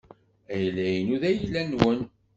[0.53, 1.99] Ayla-inu d ayla-nwen.